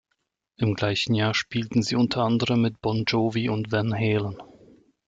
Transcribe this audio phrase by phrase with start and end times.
[0.57, 4.35] Im gleichen Jahr spielten sie unter anderem mit Bon Jovi und Van Halen.